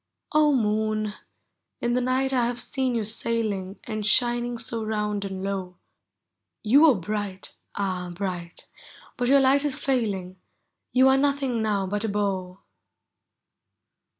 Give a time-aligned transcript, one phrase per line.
[0.35, 1.13] 0 Moon!
[1.79, 5.77] in the night I have seen you sailing And shining so round and low.
[6.63, 8.65] You were bright— ah, bright—
[9.15, 10.37] but your light is failing;
[10.91, 12.61] You are nothing now but a bow.